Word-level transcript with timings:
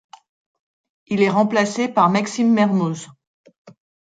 Il 1.05 1.21
est 1.21 1.29
remplacé 1.29 1.87
par 1.87 2.09
Maxime 2.09 2.51
Mermoz. 2.51 3.07